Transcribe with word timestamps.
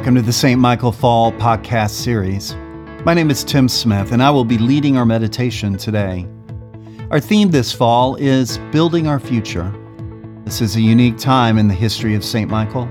Welcome 0.00 0.14
to 0.14 0.22
the 0.22 0.32
St. 0.32 0.58
Michael 0.58 0.92
Fall 0.92 1.30
podcast 1.32 1.90
series. 1.90 2.54
My 3.04 3.12
name 3.12 3.30
is 3.30 3.44
Tim 3.44 3.68
Smith, 3.68 4.12
and 4.12 4.22
I 4.22 4.30
will 4.30 4.46
be 4.46 4.56
leading 4.56 4.96
our 4.96 5.04
meditation 5.04 5.76
today. 5.76 6.26
Our 7.10 7.20
theme 7.20 7.50
this 7.50 7.70
fall 7.70 8.16
is 8.16 8.56
Building 8.72 9.06
Our 9.06 9.20
Future. 9.20 9.70
This 10.46 10.62
is 10.62 10.74
a 10.74 10.80
unique 10.80 11.18
time 11.18 11.58
in 11.58 11.68
the 11.68 11.74
history 11.74 12.14
of 12.14 12.24
St. 12.24 12.50
Michael. 12.50 12.86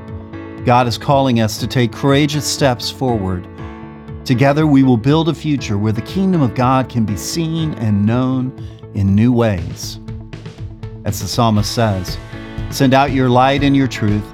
God 0.65 0.85
is 0.85 0.99
calling 0.99 1.39
us 1.39 1.57
to 1.57 1.65
take 1.65 1.91
courageous 1.91 2.45
steps 2.45 2.91
forward. 2.91 3.47
Together, 4.23 4.67
we 4.67 4.83
will 4.83 4.95
build 4.95 5.29
a 5.29 5.33
future 5.33 5.79
where 5.79 5.91
the 5.91 6.03
kingdom 6.03 6.43
of 6.43 6.53
God 6.53 6.89
can 6.89 7.05
be 7.07 7.17
seen 7.17 7.73
and 7.79 8.05
known 8.05 8.53
in 8.93 9.15
new 9.15 9.33
ways. 9.33 9.99
As 11.05 11.19
the 11.19 11.27
psalmist 11.27 11.73
says, 11.73 12.19
Send 12.69 12.93
out 12.93 13.13
your 13.13 13.29
light 13.29 13.63
and 13.63 13.75
your 13.75 13.87
truth, 13.87 14.31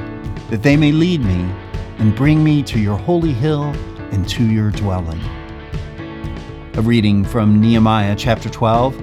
that 0.49 0.61
they 0.61 0.75
may 0.75 0.91
lead 0.91 1.23
me 1.23 1.49
and 1.97 2.15
bring 2.15 2.43
me 2.43 2.61
to 2.63 2.79
your 2.79 2.97
holy 2.97 3.31
hill 3.31 3.63
and 4.11 4.27
to 4.29 4.43
your 4.43 4.71
dwelling. 4.71 5.21
A 6.75 6.81
reading 6.81 7.23
from 7.23 7.61
Nehemiah 7.61 8.15
chapter 8.15 8.49
12, 8.49 8.95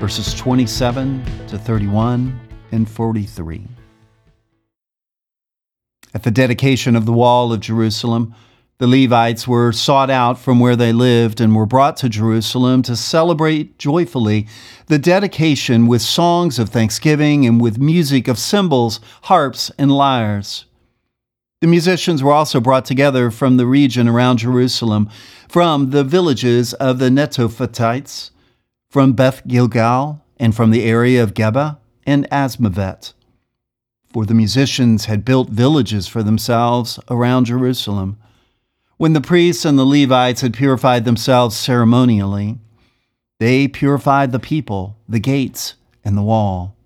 verses 0.00 0.34
27 0.34 1.24
to 1.48 1.58
31 1.58 2.38
and 2.72 2.88
43. 2.88 3.66
At 6.14 6.22
the 6.22 6.30
dedication 6.30 6.96
of 6.96 7.04
the 7.04 7.12
wall 7.12 7.52
of 7.52 7.60
Jerusalem, 7.60 8.34
the 8.78 8.86
Levites 8.86 9.48
were 9.48 9.72
sought 9.72 10.08
out 10.08 10.38
from 10.38 10.60
where 10.60 10.76
they 10.76 10.92
lived 10.92 11.40
and 11.40 11.54
were 11.54 11.66
brought 11.66 11.96
to 11.98 12.08
Jerusalem 12.08 12.82
to 12.82 12.94
celebrate 12.94 13.76
joyfully 13.76 14.46
the 14.86 14.98
dedication 14.98 15.88
with 15.88 16.00
songs 16.00 16.60
of 16.60 16.68
thanksgiving 16.68 17.44
and 17.44 17.60
with 17.60 17.78
music 17.78 18.28
of 18.28 18.38
cymbals, 18.38 19.00
harps, 19.22 19.72
and 19.78 19.90
lyres. 19.90 20.64
The 21.60 21.66
musicians 21.66 22.22
were 22.22 22.32
also 22.32 22.60
brought 22.60 22.84
together 22.84 23.32
from 23.32 23.56
the 23.56 23.66
region 23.66 24.06
around 24.06 24.38
Jerusalem, 24.38 25.10
from 25.48 25.90
the 25.90 26.04
villages 26.04 26.72
of 26.74 27.00
the 27.00 27.08
Netophatites, 27.08 28.30
from 28.88 29.12
Beth 29.12 29.42
Gilgal, 29.44 30.24
and 30.38 30.54
from 30.54 30.70
the 30.70 30.84
area 30.84 31.20
of 31.20 31.34
Geba 31.34 31.78
and 32.06 32.30
Azmavet. 32.30 33.12
For 34.12 34.24
the 34.24 34.34
musicians 34.34 35.06
had 35.06 35.24
built 35.24 35.50
villages 35.50 36.06
for 36.06 36.22
themselves 36.22 37.00
around 37.10 37.46
Jerusalem. 37.46 38.18
When 38.96 39.12
the 39.12 39.20
priests 39.20 39.64
and 39.64 39.76
the 39.76 39.84
Levites 39.84 40.42
had 40.42 40.54
purified 40.54 41.04
themselves 41.04 41.56
ceremonially, 41.56 42.58
they 43.40 43.66
purified 43.66 44.30
the 44.30 44.38
people, 44.38 44.96
the 45.08 45.20
gates, 45.20 45.74
and 46.04 46.16
the 46.16 46.22
wall. 46.22 46.76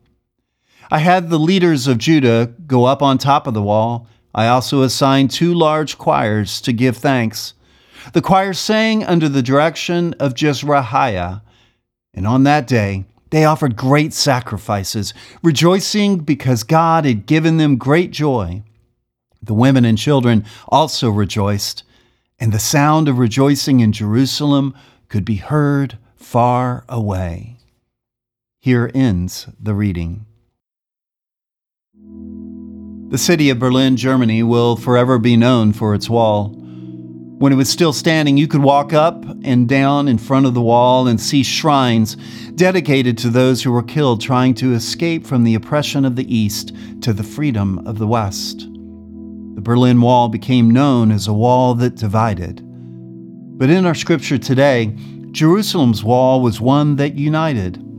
I 0.90 0.98
had 0.98 1.28
the 1.28 1.38
leaders 1.38 1.86
of 1.86 1.98
Judah 1.98 2.54
go 2.66 2.86
up 2.86 3.02
on 3.02 3.18
top 3.18 3.46
of 3.46 3.54
the 3.54 3.62
wall 3.62 4.08
I 4.34 4.48
also 4.48 4.82
assigned 4.82 5.30
two 5.30 5.52
large 5.52 5.98
choirs 5.98 6.60
to 6.62 6.72
give 6.72 6.96
thanks. 6.96 7.54
The 8.12 8.22
choirs 8.22 8.58
sang 8.58 9.04
under 9.04 9.28
the 9.28 9.42
direction 9.42 10.14
of 10.14 10.34
Jezrahiah, 10.34 11.42
and 12.14 12.26
on 12.26 12.44
that 12.44 12.66
day 12.66 13.04
they 13.30 13.44
offered 13.44 13.76
great 13.76 14.12
sacrifices, 14.12 15.14
rejoicing 15.42 16.18
because 16.18 16.64
God 16.64 17.04
had 17.04 17.26
given 17.26 17.56
them 17.56 17.76
great 17.76 18.10
joy. 18.10 18.62
The 19.42 19.54
women 19.54 19.84
and 19.84 19.98
children 19.98 20.44
also 20.68 21.10
rejoiced, 21.10 21.84
and 22.38 22.52
the 22.52 22.58
sound 22.58 23.08
of 23.08 23.18
rejoicing 23.18 23.80
in 23.80 23.92
Jerusalem 23.92 24.74
could 25.08 25.24
be 25.24 25.36
heard 25.36 25.98
far 26.16 26.84
away. 26.88 27.58
Here 28.60 28.90
ends 28.94 29.48
the 29.60 29.74
reading. 29.74 30.26
The 33.12 33.18
city 33.18 33.50
of 33.50 33.58
Berlin, 33.58 33.98
Germany, 33.98 34.42
will 34.42 34.74
forever 34.74 35.18
be 35.18 35.36
known 35.36 35.74
for 35.74 35.94
its 35.94 36.08
wall. 36.08 36.48
When 36.56 37.52
it 37.52 37.56
was 37.56 37.68
still 37.68 37.92
standing, 37.92 38.38
you 38.38 38.48
could 38.48 38.62
walk 38.62 38.94
up 38.94 39.26
and 39.44 39.68
down 39.68 40.08
in 40.08 40.16
front 40.16 40.46
of 40.46 40.54
the 40.54 40.62
wall 40.62 41.06
and 41.06 41.20
see 41.20 41.42
shrines 41.42 42.16
dedicated 42.54 43.18
to 43.18 43.28
those 43.28 43.62
who 43.62 43.70
were 43.70 43.82
killed 43.82 44.22
trying 44.22 44.54
to 44.54 44.72
escape 44.72 45.26
from 45.26 45.44
the 45.44 45.54
oppression 45.54 46.06
of 46.06 46.16
the 46.16 46.34
East 46.34 46.72
to 47.02 47.12
the 47.12 47.22
freedom 47.22 47.86
of 47.86 47.98
the 47.98 48.06
West. 48.06 48.60
The 48.60 49.60
Berlin 49.60 50.00
Wall 50.00 50.30
became 50.30 50.70
known 50.70 51.12
as 51.12 51.28
a 51.28 51.34
wall 51.34 51.74
that 51.74 51.96
divided. 51.96 52.62
But 52.64 53.68
in 53.68 53.84
our 53.84 53.94
scripture 53.94 54.38
today, 54.38 54.96
Jerusalem's 55.32 56.02
wall 56.02 56.40
was 56.40 56.62
one 56.62 56.96
that 56.96 57.16
united. 57.16 57.91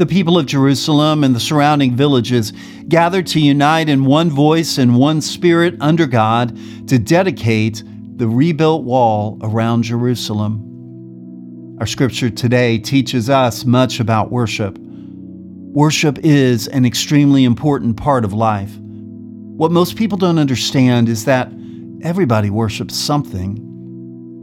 The 0.00 0.06
people 0.06 0.38
of 0.38 0.46
Jerusalem 0.46 1.24
and 1.24 1.36
the 1.36 1.40
surrounding 1.40 1.94
villages 1.94 2.54
gathered 2.88 3.26
to 3.26 3.38
unite 3.38 3.90
in 3.90 4.06
one 4.06 4.30
voice 4.30 4.78
and 4.78 4.96
one 4.96 5.20
spirit 5.20 5.74
under 5.78 6.06
God 6.06 6.58
to 6.88 6.98
dedicate 6.98 7.82
the 8.16 8.26
rebuilt 8.26 8.84
wall 8.84 9.38
around 9.42 9.82
Jerusalem. 9.82 11.76
Our 11.80 11.86
scripture 11.86 12.30
today 12.30 12.78
teaches 12.78 13.28
us 13.28 13.66
much 13.66 14.00
about 14.00 14.32
worship. 14.32 14.78
Worship 14.78 16.18
is 16.22 16.66
an 16.68 16.86
extremely 16.86 17.44
important 17.44 17.98
part 17.98 18.24
of 18.24 18.32
life. 18.32 18.74
What 18.78 19.70
most 19.70 19.96
people 19.96 20.16
don't 20.16 20.38
understand 20.38 21.10
is 21.10 21.26
that 21.26 21.52
everybody 22.00 22.48
worships 22.48 22.94
something. 22.94 23.58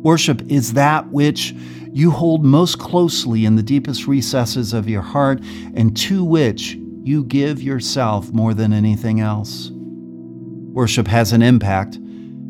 Worship 0.04 0.44
is 0.52 0.74
that 0.74 1.10
which 1.10 1.56
you 1.98 2.12
hold 2.12 2.46
most 2.46 2.78
closely 2.78 3.44
in 3.44 3.56
the 3.56 3.64
deepest 3.64 4.06
recesses 4.06 4.72
of 4.72 4.88
your 4.88 5.02
heart 5.02 5.40
and 5.74 5.98
to 5.98 6.24
which 6.24 6.76
you 7.02 7.24
give 7.24 7.60
yourself 7.60 8.32
more 8.32 8.54
than 8.54 8.72
anything 8.72 9.20
else. 9.20 9.72
Worship 9.72 11.08
has 11.08 11.34
an 11.34 11.42
impact 11.42 11.98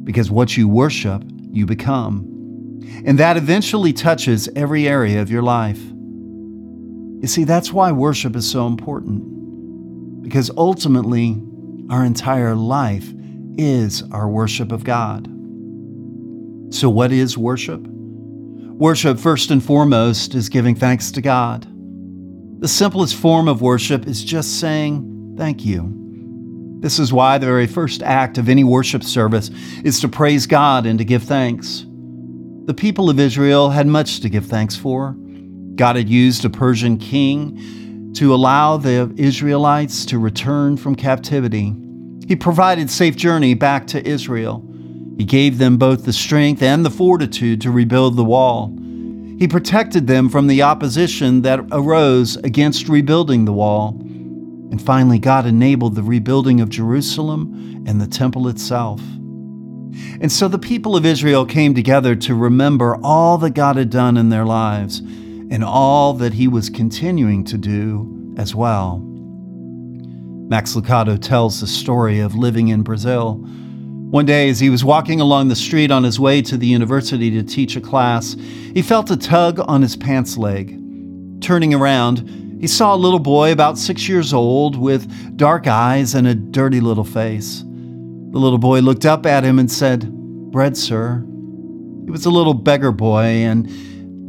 because 0.03 0.30
what 0.30 0.57
you 0.57 0.68
worship, 0.68 1.24
you 1.50 1.66
become. 1.66 2.25
And 3.06 3.18
that 3.19 3.38
eventually 3.38 3.94
touches 3.94 4.50
every 4.53 4.86
area 4.86 5.22
of 5.22 5.31
your 5.31 5.44
life. 5.44 5.80
You 5.80 7.28
see, 7.28 7.46
that's 7.46 7.72
why 7.72 7.94
worship 7.94 8.36
is 8.36 8.52
so 8.52 8.68
important. 8.68 10.24
Because 10.24 10.52
ultimately, 10.57 11.41
our 11.90 12.03
entire 12.03 12.53
life 12.53 13.13
is 13.57 14.03
our 14.12 14.28
worship 14.28 14.74
of 14.74 14.84
God. 14.84 15.28
So, 16.74 16.90
what 16.90 17.13
is 17.13 17.38
worship? 17.38 17.88
Worship, 18.77 19.17
first 19.17 19.49
and 19.49 19.63
foremost, 19.63 20.35
is 20.35 20.49
giving 20.49 20.75
thanks 20.75 21.09
to 21.13 21.21
God. 21.21 21.65
The 22.61 22.67
simplest 22.67 23.15
form 23.15 23.47
of 23.47 23.59
worship 23.59 24.05
is 24.05 24.23
just 24.23 24.59
saying 24.59 25.35
thank 25.35 25.65
you. 25.65 26.77
This 26.79 26.99
is 26.99 27.11
why 27.11 27.39
the 27.39 27.47
very 27.47 27.65
first 27.65 28.03
act 28.03 28.38
of 28.38 28.47
any 28.47 28.63
worship 28.63 29.03
service 29.03 29.49
is 29.83 29.99
to 30.01 30.07
praise 30.07 30.45
God 30.45 30.85
and 30.85 30.99
to 30.99 31.05
give 31.05 31.23
thanks. 31.23 31.88
The 32.65 32.75
people 32.75 33.09
of 33.09 33.19
Israel 33.19 33.71
had 33.71 33.88
much 33.88 34.19
to 34.19 34.29
give 34.29 34.45
thanks 34.45 34.75
for. 34.75 35.15
God 35.73 35.95
had 35.95 36.07
used 36.07 36.45
a 36.45 36.49
Persian 36.51 36.99
king 36.99 38.13
to 38.13 38.31
allow 38.31 38.77
the 38.77 39.11
Israelites 39.17 40.05
to 40.05 40.19
return 40.19 40.77
from 40.77 40.94
captivity. 40.94 41.73
He 42.27 42.35
provided 42.35 42.91
safe 42.91 43.15
journey 43.15 43.55
back 43.55 43.88
to 43.88 44.07
Israel. 44.07 44.66
He 45.17 45.25
gave 45.25 45.57
them 45.57 45.78
both 45.78 46.05
the 46.05 46.13
strength 46.13 46.61
and 46.61 46.85
the 46.85 46.91
fortitude 46.91 47.61
to 47.61 47.72
rebuild 47.72 48.16
the 48.16 48.23
wall. 48.23 48.73
He 49.39 49.47
protected 49.47 50.07
them 50.07 50.29
from 50.29 50.47
the 50.47 50.61
opposition 50.61 51.41
that 51.41 51.59
arose 51.72 52.38
against 52.38 52.89
rebuilding 52.89 53.45
the 53.45 53.53
wall. 53.53 53.97
And 54.00 54.81
finally, 54.81 55.19
God 55.19 55.45
enabled 55.45 55.95
the 55.95 56.03
rebuilding 56.03 56.59
of 56.59 56.69
Jerusalem 56.69 57.83
and 57.88 58.01
the 58.01 58.07
temple 58.07 58.47
itself. 58.47 59.00
And 60.19 60.31
so 60.31 60.47
the 60.47 60.59
people 60.59 60.95
of 60.95 61.06
Israel 61.06 61.45
came 61.45 61.73
together 61.73 62.16
to 62.16 62.35
remember 62.35 62.97
all 63.03 63.38
that 63.39 63.51
God 63.51 63.75
had 63.75 63.89
done 63.89 64.17
in 64.17 64.29
their 64.29 64.45
lives 64.45 65.00
and 65.00 65.63
all 65.63 66.13
that 66.13 66.33
He 66.33 66.47
was 66.47 66.69
continuing 66.69 67.44
to 67.45 67.57
do 67.57 68.35
as 68.38 68.53
well. 68.53 69.00
Max 70.50 70.75
Lucado 70.75 71.19
tells 71.21 71.59
the 71.59 71.68
story 71.68 72.19
of 72.19 72.36
living 72.36 72.68
in 72.68 72.83
Brazil 72.83 73.44
one 74.09 74.25
day, 74.25 74.48
as 74.50 74.62
he 74.62 74.69
was 74.69 74.86
walking 74.86 75.19
along 75.19 75.50
the 75.50 75.56
street 75.56 75.92
on 75.92 76.06
his 76.06 76.18
way 76.18 76.42
to 76.44 76.56
the 76.56 76.65
university 76.65 77.30
to 77.31 77.44
teach 77.44 77.75
a 77.75 77.81
class, 77.81 78.38
he 78.74 78.81
felt 78.81 79.12
a 79.12 79.18
tug 79.18 79.59
on 79.68 79.81
his 79.81 79.98
pants 79.98 80.38
leg. 80.38 80.80
Turning 81.42 81.74
around, 81.74 82.57
he 82.62 82.68
saw 82.68 82.95
a 82.95 82.98
little 82.98 83.19
boy 83.19 83.51
about 83.51 83.77
six 83.77 84.07
years 84.07 84.33
old 84.33 84.77
with 84.77 85.36
dark 85.36 85.68
eyes 85.68 86.15
and 86.15 86.25
a 86.25 86.33
dirty 86.33 86.80
little 86.80 87.04
face. 87.04 87.63
The 87.63 88.39
little 88.39 88.57
boy 88.57 88.80
looked 88.80 89.06
up 89.06 89.25
at 89.25 89.44
him 89.44 89.59
and 89.59 89.69
said, 89.69 90.09
Bread, 90.51 90.77
sir. 90.77 91.21
He 92.06 92.12
was 92.12 92.25
a 92.25 92.30
little 92.30 92.54
beggar 92.54 92.94
boy, 92.94 93.25
and 93.25 93.68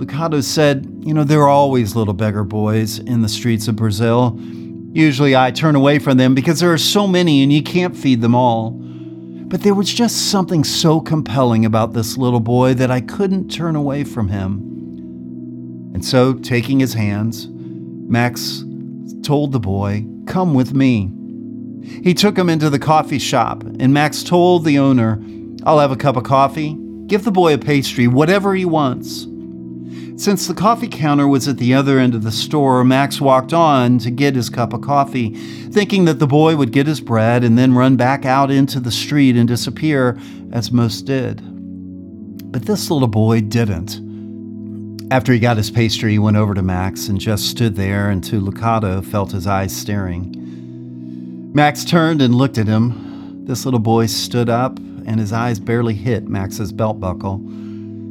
Lucado 0.00 0.42
said, 0.42 0.86
You 1.02 1.14
know, 1.14 1.22
there 1.22 1.42
are 1.42 1.48
always 1.48 1.94
little 1.94 2.14
beggar 2.14 2.42
boys 2.42 2.98
in 2.98 3.22
the 3.22 3.28
streets 3.28 3.68
of 3.68 3.76
Brazil. 3.76 4.36
Usually 4.92 5.36
I 5.36 5.52
turn 5.52 5.76
away 5.76 6.00
from 6.00 6.16
them 6.16 6.34
because 6.34 6.58
there 6.58 6.72
are 6.72 6.78
so 6.78 7.06
many 7.06 7.44
and 7.44 7.52
you 7.52 7.62
can't 7.62 7.96
feed 7.96 8.20
them 8.22 8.34
all. 8.34 8.77
But 9.48 9.62
there 9.62 9.74
was 9.74 9.92
just 9.92 10.30
something 10.30 10.62
so 10.62 11.00
compelling 11.00 11.64
about 11.64 11.94
this 11.94 12.18
little 12.18 12.40
boy 12.40 12.74
that 12.74 12.90
I 12.90 13.00
couldn't 13.00 13.48
turn 13.48 13.76
away 13.76 14.04
from 14.04 14.28
him. 14.28 14.60
And 15.94 16.04
so, 16.04 16.34
taking 16.34 16.80
his 16.80 16.92
hands, 16.92 17.48
Max 17.50 18.62
told 19.22 19.52
the 19.52 19.60
boy, 19.60 20.06
Come 20.26 20.52
with 20.52 20.74
me. 20.74 21.10
He 22.02 22.12
took 22.12 22.36
him 22.36 22.50
into 22.50 22.68
the 22.68 22.78
coffee 22.78 23.18
shop, 23.18 23.62
and 23.62 23.94
Max 23.94 24.22
told 24.22 24.66
the 24.66 24.78
owner, 24.78 25.22
I'll 25.64 25.78
have 25.78 25.92
a 25.92 25.96
cup 25.96 26.16
of 26.16 26.24
coffee. 26.24 26.76
Give 27.06 27.24
the 27.24 27.32
boy 27.32 27.54
a 27.54 27.58
pastry, 27.58 28.06
whatever 28.06 28.54
he 28.54 28.66
wants. 28.66 29.26
Since 30.18 30.48
the 30.48 30.54
coffee 30.54 30.88
counter 30.88 31.28
was 31.28 31.46
at 31.46 31.58
the 31.58 31.72
other 31.74 32.00
end 32.00 32.12
of 32.12 32.24
the 32.24 32.32
store, 32.32 32.82
Max 32.82 33.20
walked 33.20 33.52
on 33.52 33.98
to 34.00 34.10
get 34.10 34.34
his 34.34 34.50
cup 34.50 34.72
of 34.72 34.80
coffee, 34.80 35.30
thinking 35.70 36.06
that 36.06 36.18
the 36.18 36.26
boy 36.26 36.56
would 36.56 36.72
get 36.72 36.88
his 36.88 37.00
bread 37.00 37.44
and 37.44 37.56
then 37.56 37.76
run 37.76 37.94
back 37.94 38.24
out 38.24 38.50
into 38.50 38.80
the 38.80 38.90
street 38.90 39.36
and 39.36 39.46
disappear, 39.46 40.18
as 40.50 40.72
most 40.72 41.02
did. 41.02 41.40
But 42.50 42.62
this 42.62 42.90
little 42.90 43.06
boy 43.06 43.42
didn't. 43.42 44.00
After 45.12 45.32
he 45.32 45.38
got 45.38 45.56
his 45.56 45.70
pastry, 45.70 46.10
he 46.10 46.18
went 46.18 46.36
over 46.36 46.52
to 46.52 46.62
Max 46.62 47.06
and 47.06 47.20
just 47.20 47.48
stood 47.48 47.76
there 47.76 48.10
until 48.10 48.40
Lucado 48.40 49.04
felt 49.04 49.30
his 49.30 49.46
eyes 49.46 49.74
staring. 49.74 51.52
Max 51.54 51.84
turned 51.84 52.20
and 52.20 52.34
looked 52.34 52.58
at 52.58 52.66
him. 52.66 53.44
This 53.46 53.64
little 53.64 53.78
boy 53.78 54.06
stood 54.06 54.48
up, 54.48 54.78
and 54.78 55.20
his 55.20 55.32
eyes 55.32 55.60
barely 55.60 55.94
hit 55.94 56.26
Max's 56.26 56.72
belt 56.72 56.98
buckle. 56.98 57.40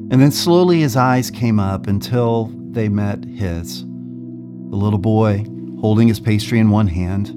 And 0.10 0.22
then 0.22 0.32
slowly 0.32 0.80
his 0.80 0.96
eyes 0.96 1.30
came 1.30 1.60
up 1.60 1.88
until 1.88 2.46
they 2.72 2.88
met 2.88 3.26
his. 3.26 3.82
The 3.82 4.76
little 4.76 5.00
boy, 5.00 5.46
holding 5.82 6.08
his 6.08 6.20
pastry 6.20 6.60
in 6.60 6.70
one 6.70 6.88
hand, 6.88 7.34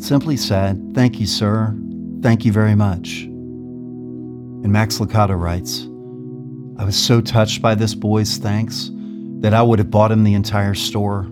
simply 0.00 0.36
said, 0.36 0.92
Thank 0.94 1.18
you, 1.18 1.26
sir. 1.26 1.76
Thank 2.22 2.44
you 2.44 2.52
very 2.52 2.74
much. 2.74 3.22
And 3.22 4.72
Max 4.72 4.98
Lucado 4.98 5.38
writes, 5.38 5.88
I 6.80 6.84
was 6.84 6.96
so 6.96 7.20
touched 7.20 7.60
by 7.60 7.74
this 7.74 7.94
boy's 7.94 8.36
thanks 8.36 8.90
that 9.40 9.54
I 9.54 9.62
would 9.62 9.80
have 9.80 9.90
bought 9.90 10.12
him 10.12 10.22
the 10.22 10.34
entire 10.34 10.74
store. 10.74 11.26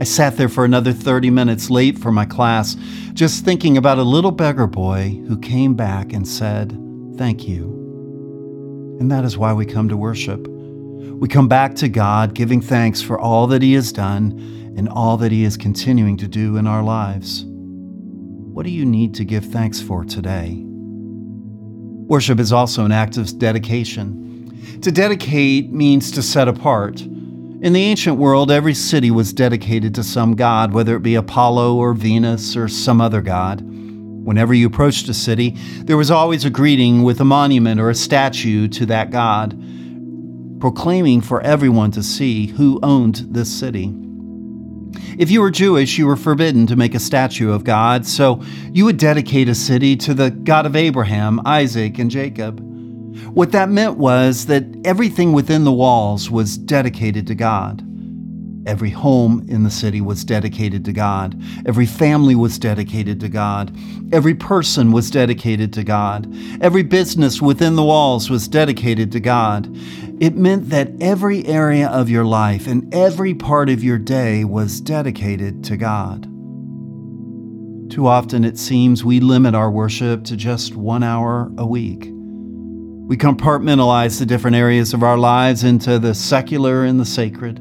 I 0.00 0.04
sat 0.04 0.36
there 0.36 0.48
for 0.48 0.64
another 0.64 0.92
30 0.92 1.30
minutes 1.30 1.70
late 1.70 1.98
for 1.98 2.10
my 2.10 2.24
class, 2.24 2.76
just 3.12 3.44
thinking 3.44 3.76
about 3.76 3.98
a 3.98 4.02
little 4.02 4.30
beggar 4.30 4.66
boy 4.66 5.20
who 5.28 5.38
came 5.38 5.74
back 5.74 6.12
and 6.14 6.26
said, 6.26 6.78
Thank 7.16 7.46
you. 7.46 7.81
And 9.00 9.10
that 9.10 9.24
is 9.24 9.38
why 9.38 9.52
we 9.52 9.66
come 9.66 9.88
to 9.88 9.96
worship. 9.96 10.46
We 10.46 11.28
come 11.28 11.48
back 11.48 11.74
to 11.76 11.88
God 11.88 12.34
giving 12.34 12.60
thanks 12.60 13.00
for 13.00 13.18
all 13.18 13.46
that 13.48 13.62
He 13.62 13.74
has 13.74 13.92
done 13.92 14.32
and 14.76 14.88
all 14.88 15.16
that 15.18 15.32
He 15.32 15.44
is 15.44 15.56
continuing 15.56 16.16
to 16.18 16.28
do 16.28 16.56
in 16.56 16.66
our 16.66 16.82
lives. 16.82 17.44
What 17.46 18.64
do 18.64 18.70
you 18.70 18.84
need 18.84 19.14
to 19.14 19.24
give 19.24 19.44
thanks 19.44 19.80
for 19.80 20.04
today? 20.04 20.62
Worship 20.64 22.38
is 22.38 22.52
also 22.52 22.84
an 22.84 22.92
act 22.92 23.16
of 23.16 23.38
dedication. 23.38 24.78
To 24.82 24.92
dedicate 24.92 25.72
means 25.72 26.10
to 26.10 26.22
set 26.22 26.48
apart. 26.48 27.00
In 27.00 27.72
the 27.72 27.82
ancient 27.82 28.18
world, 28.18 28.50
every 28.50 28.74
city 28.74 29.10
was 29.10 29.32
dedicated 29.32 29.94
to 29.94 30.02
some 30.02 30.34
god, 30.34 30.72
whether 30.72 30.96
it 30.96 31.02
be 31.02 31.14
Apollo 31.14 31.76
or 31.76 31.94
Venus 31.94 32.56
or 32.56 32.68
some 32.68 33.00
other 33.00 33.22
god. 33.22 33.62
Whenever 34.24 34.54
you 34.54 34.66
approached 34.66 35.08
a 35.08 35.14
city, 35.14 35.56
there 35.78 35.96
was 35.96 36.10
always 36.10 36.44
a 36.44 36.50
greeting 36.50 37.02
with 37.02 37.20
a 37.20 37.24
monument 37.24 37.80
or 37.80 37.90
a 37.90 37.94
statue 37.94 38.68
to 38.68 38.86
that 38.86 39.10
god, 39.10 39.58
proclaiming 40.60 41.20
for 41.20 41.40
everyone 41.40 41.90
to 41.90 42.02
see 42.02 42.46
who 42.46 42.78
owned 42.82 43.26
this 43.30 43.50
city. 43.50 43.92
If 45.18 45.30
you 45.30 45.40
were 45.40 45.50
Jewish, 45.50 45.98
you 45.98 46.06
were 46.06 46.16
forbidden 46.16 46.66
to 46.68 46.76
make 46.76 46.94
a 46.94 47.00
statue 47.00 47.52
of 47.52 47.64
God, 47.64 48.06
so 48.06 48.42
you 48.72 48.84
would 48.84 48.96
dedicate 48.96 49.48
a 49.48 49.54
city 49.54 49.96
to 49.96 50.14
the 50.14 50.30
God 50.30 50.66
of 50.66 50.76
Abraham, 50.76 51.40
Isaac, 51.44 51.98
and 51.98 52.10
Jacob. 52.10 52.60
What 53.34 53.52
that 53.52 53.68
meant 53.70 53.98
was 53.98 54.46
that 54.46 54.64
everything 54.84 55.32
within 55.32 55.64
the 55.64 55.72
walls 55.72 56.30
was 56.30 56.56
dedicated 56.56 57.26
to 57.26 57.34
God. 57.34 57.82
Every 58.64 58.90
home 58.90 59.44
in 59.48 59.64
the 59.64 59.70
city 59.70 60.00
was 60.00 60.24
dedicated 60.24 60.84
to 60.84 60.92
God. 60.92 61.40
Every 61.66 61.86
family 61.86 62.36
was 62.36 62.58
dedicated 62.58 63.18
to 63.20 63.28
God. 63.28 63.76
Every 64.12 64.34
person 64.34 64.92
was 64.92 65.10
dedicated 65.10 65.72
to 65.72 65.82
God. 65.82 66.32
Every 66.60 66.84
business 66.84 67.42
within 67.42 67.74
the 67.74 67.82
walls 67.82 68.30
was 68.30 68.46
dedicated 68.46 69.10
to 69.12 69.20
God. 69.20 69.68
It 70.20 70.36
meant 70.36 70.70
that 70.70 70.92
every 71.00 71.44
area 71.46 71.88
of 71.88 72.08
your 72.08 72.24
life 72.24 72.68
and 72.68 72.94
every 72.94 73.34
part 73.34 73.68
of 73.68 73.82
your 73.82 73.98
day 73.98 74.44
was 74.44 74.80
dedicated 74.80 75.64
to 75.64 75.76
God. 75.76 76.28
Too 77.90 78.06
often 78.06 78.44
it 78.44 78.58
seems 78.58 79.04
we 79.04 79.18
limit 79.18 79.56
our 79.56 79.70
worship 79.70 80.22
to 80.24 80.36
just 80.36 80.76
one 80.76 81.02
hour 81.02 81.50
a 81.58 81.66
week. 81.66 82.08
We 83.08 83.16
compartmentalize 83.16 84.20
the 84.20 84.24
different 84.24 84.56
areas 84.56 84.94
of 84.94 85.02
our 85.02 85.18
lives 85.18 85.64
into 85.64 85.98
the 85.98 86.14
secular 86.14 86.84
and 86.84 87.00
the 87.00 87.04
sacred. 87.04 87.60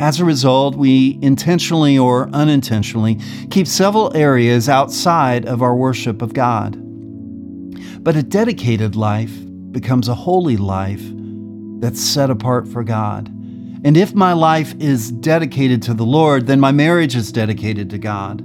As 0.00 0.18
a 0.18 0.24
result, 0.24 0.76
we 0.76 1.18
intentionally 1.20 1.98
or 1.98 2.30
unintentionally 2.30 3.20
keep 3.50 3.66
several 3.66 4.16
areas 4.16 4.66
outside 4.66 5.44
of 5.44 5.60
our 5.60 5.76
worship 5.76 6.22
of 6.22 6.32
God. 6.32 6.78
But 8.02 8.16
a 8.16 8.22
dedicated 8.22 8.96
life 8.96 9.30
becomes 9.72 10.08
a 10.08 10.14
holy 10.14 10.56
life 10.56 11.02
that's 11.80 12.00
set 12.00 12.30
apart 12.30 12.66
for 12.66 12.82
God. 12.82 13.28
And 13.84 13.94
if 13.94 14.14
my 14.14 14.32
life 14.32 14.74
is 14.80 15.12
dedicated 15.12 15.82
to 15.82 15.92
the 15.92 16.06
Lord, 16.06 16.46
then 16.46 16.60
my 16.60 16.72
marriage 16.72 17.14
is 17.14 17.30
dedicated 17.30 17.90
to 17.90 17.98
God. 17.98 18.42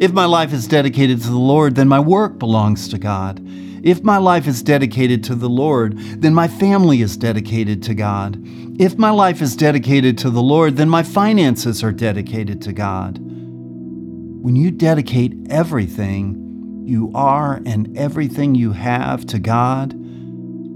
If 0.00 0.12
my 0.12 0.26
life 0.26 0.52
is 0.52 0.68
dedicated 0.68 1.20
to 1.22 1.28
the 1.28 1.36
Lord, 1.36 1.74
then 1.74 1.88
my 1.88 1.98
work 1.98 2.38
belongs 2.38 2.86
to 2.90 2.98
God. 2.98 3.40
If 3.84 4.02
my 4.02 4.16
life 4.16 4.46
is 4.46 4.62
dedicated 4.62 5.22
to 5.24 5.34
the 5.34 5.50
Lord, 5.50 5.98
then 5.98 6.32
my 6.32 6.48
family 6.48 7.02
is 7.02 7.18
dedicated 7.18 7.82
to 7.82 7.94
God. 7.94 8.42
If 8.80 8.96
my 8.96 9.10
life 9.10 9.42
is 9.42 9.54
dedicated 9.54 10.16
to 10.18 10.30
the 10.30 10.40
Lord, 10.40 10.78
then 10.78 10.88
my 10.88 11.02
finances 11.02 11.84
are 11.84 11.92
dedicated 11.92 12.62
to 12.62 12.72
God. 12.72 13.18
When 13.18 14.56
you 14.56 14.70
dedicate 14.70 15.34
everything 15.50 16.82
you 16.86 17.12
are 17.14 17.60
and 17.66 17.94
everything 17.94 18.54
you 18.54 18.72
have 18.72 19.26
to 19.26 19.38
God, 19.38 19.94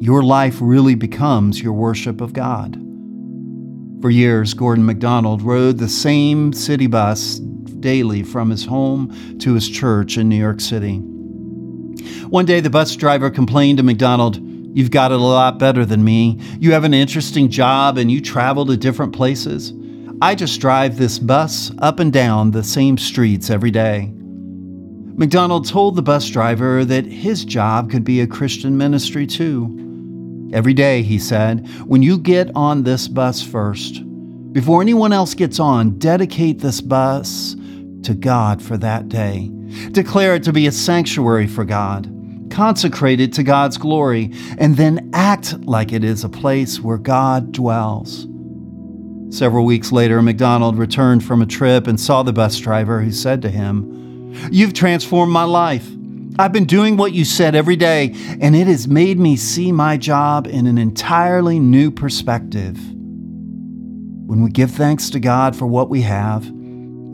your 0.02 0.22
life 0.22 0.58
really 0.60 0.94
becomes 0.94 1.62
your 1.62 1.72
worship 1.72 2.20
of 2.20 2.34
God. 2.34 2.74
For 4.02 4.10
years, 4.10 4.52
Gordon 4.52 4.84
MacDonald 4.84 5.40
rode 5.40 5.78
the 5.78 5.88
same 5.88 6.52
city 6.52 6.86
bus 6.86 7.38
daily 7.38 8.22
from 8.22 8.50
his 8.50 8.66
home 8.66 9.38
to 9.38 9.54
his 9.54 9.66
church 9.66 10.18
in 10.18 10.28
New 10.28 10.36
York 10.36 10.60
City. 10.60 11.02
One 12.28 12.46
day, 12.46 12.60
the 12.60 12.70
bus 12.70 12.94
driver 12.96 13.30
complained 13.30 13.78
to 13.78 13.84
MacDonald, 13.84 14.40
You've 14.78 14.90
got 14.90 15.12
it 15.12 15.18
a 15.18 15.22
lot 15.22 15.58
better 15.58 15.84
than 15.84 16.04
me. 16.04 16.38
You 16.60 16.72
have 16.72 16.84
an 16.84 16.94
interesting 16.94 17.48
job 17.48 17.98
and 17.98 18.10
you 18.10 18.20
travel 18.20 18.66
to 18.66 18.76
different 18.76 19.12
places. 19.12 19.72
I 20.20 20.34
just 20.34 20.60
drive 20.60 20.96
this 20.96 21.18
bus 21.18 21.72
up 21.78 21.98
and 21.98 22.12
down 22.12 22.50
the 22.50 22.62
same 22.62 22.98
streets 22.98 23.50
every 23.50 23.70
day. 23.70 24.12
MacDonald 25.16 25.66
told 25.66 25.96
the 25.96 26.02
bus 26.02 26.28
driver 26.28 26.84
that 26.84 27.06
his 27.06 27.44
job 27.44 27.90
could 27.90 28.04
be 28.04 28.20
a 28.20 28.26
Christian 28.26 28.76
ministry 28.76 29.26
too. 29.26 30.50
Every 30.52 30.74
day, 30.74 31.02
he 31.02 31.18
said, 31.18 31.68
when 31.86 32.02
you 32.02 32.18
get 32.18 32.50
on 32.54 32.84
this 32.84 33.08
bus 33.08 33.42
first, 33.42 34.02
before 34.52 34.80
anyone 34.80 35.12
else 35.12 35.34
gets 35.34 35.58
on, 35.58 35.98
dedicate 35.98 36.60
this 36.60 36.80
bus 36.80 37.56
to 38.04 38.14
God 38.14 38.62
for 38.62 38.76
that 38.76 39.08
day. 39.08 39.50
Declare 39.90 40.36
it 40.36 40.44
to 40.44 40.52
be 40.52 40.66
a 40.66 40.72
sanctuary 40.72 41.46
for 41.46 41.64
God 41.64 42.14
consecrated 42.50 43.32
to 43.34 43.42
God's 43.42 43.78
glory, 43.78 44.32
and 44.58 44.76
then 44.76 45.10
act 45.12 45.60
like 45.64 45.92
it 45.92 46.04
is 46.04 46.24
a 46.24 46.28
place 46.28 46.80
where 46.80 46.98
God 46.98 47.52
dwells. 47.52 48.26
Several 49.30 49.64
weeks 49.64 49.92
later, 49.92 50.22
MacDonald 50.22 50.78
returned 50.78 51.22
from 51.22 51.42
a 51.42 51.46
trip 51.46 51.86
and 51.86 52.00
saw 52.00 52.22
the 52.22 52.32
bus 52.32 52.58
driver 52.58 53.02
who 53.02 53.12
said 53.12 53.42
to 53.42 53.50
him, 53.50 54.32
You've 54.50 54.74
transformed 54.74 55.32
my 55.32 55.44
life. 55.44 55.88
I've 56.38 56.52
been 56.52 56.66
doing 56.66 56.96
what 56.96 57.12
you 57.12 57.24
said 57.24 57.54
every 57.54 57.76
day, 57.76 58.14
and 58.40 58.54
it 58.54 58.66
has 58.68 58.86
made 58.86 59.18
me 59.18 59.36
see 59.36 59.72
my 59.72 59.96
job 59.96 60.46
in 60.46 60.66
an 60.66 60.78
entirely 60.78 61.58
new 61.58 61.90
perspective. 61.90 62.78
When 64.26 64.42
we 64.42 64.50
give 64.50 64.70
thanks 64.70 65.10
to 65.10 65.20
God 65.20 65.56
for 65.56 65.66
what 65.66 65.90
we 65.90 66.02
have, 66.02 66.50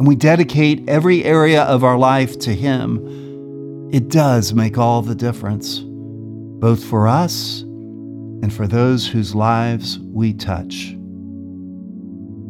and 0.05 0.09
we 0.11 0.17
dedicate 0.17 0.87
every 0.87 1.25
area 1.25 1.63
of 1.63 1.83
our 1.83 1.97
life 1.97 2.39
to 2.41 2.55
Him, 2.55 3.89
it 3.91 4.11
does 4.11 4.53
make 4.53 4.77
all 4.77 5.01
the 5.01 5.15
difference, 5.15 5.79
both 5.79 6.85
for 6.85 7.09
us 7.09 7.63
and 7.63 8.53
for 8.53 8.67
those 8.67 9.07
whose 9.07 9.35
lives 9.35 9.99
we 9.99 10.35
touch. 10.35 10.95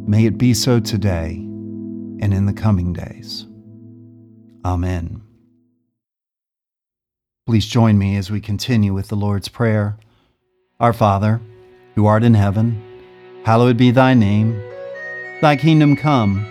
May 0.05 0.25
it 0.25 0.37
be 0.37 0.53
so 0.53 0.81
today 0.81 1.37
and 2.21 2.35
in 2.35 2.47
the 2.47 2.53
coming 2.53 2.93
days. 2.93 3.47
Amen. 4.65 5.23
Please 7.47 7.67
join 7.67 7.97
me 7.97 8.17
as 8.17 8.33
we 8.33 8.41
continue 8.41 8.93
with 8.93 9.07
the 9.07 9.17
Lord's 9.17 9.49
Prayer. 9.49 9.97
Our 10.81 10.93
Father, 10.93 11.41
who 11.95 12.07
art 12.07 12.25
in 12.25 12.35
heaven, 12.35 12.83
hallowed 13.45 13.77
be 13.77 13.93
thy 13.93 14.13
name. 14.13 14.61
Thy 15.41 15.55
kingdom 15.55 15.95
come, 15.95 16.51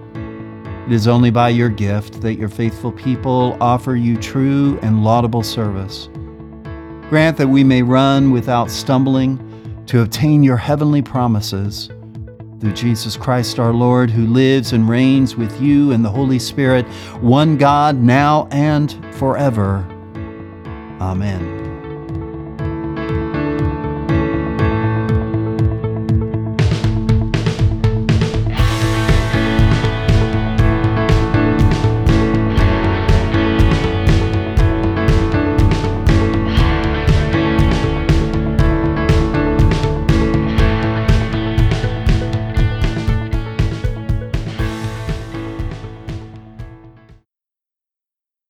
it 0.91 0.95
is 0.95 1.07
only 1.07 1.31
by 1.31 1.47
your 1.47 1.69
gift 1.69 2.19
that 2.19 2.33
your 2.33 2.49
faithful 2.49 2.91
people 2.91 3.55
offer 3.61 3.95
you 3.95 4.17
true 4.17 4.77
and 4.81 5.05
laudable 5.05 5.41
service. 5.41 6.09
Grant 7.07 7.37
that 7.37 7.47
we 7.47 7.63
may 7.63 7.81
run 7.81 8.29
without 8.29 8.69
stumbling 8.69 9.39
to 9.85 10.01
obtain 10.01 10.43
your 10.43 10.57
heavenly 10.57 11.01
promises. 11.01 11.87
Through 12.59 12.73
Jesus 12.73 13.15
Christ 13.15 13.57
our 13.57 13.71
Lord, 13.71 14.09
who 14.09 14.27
lives 14.27 14.73
and 14.73 14.89
reigns 14.89 15.37
with 15.37 15.61
you 15.61 15.93
and 15.93 16.03
the 16.03 16.09
Holy 16.09 16.39
Spirit, 16.39 16.85
one 17.21 17.55
God, 17.55 17.95
now 17.95 18.49
and 18.51 18.91
forever. 19.15 19.87
Amen. 20.99 21.60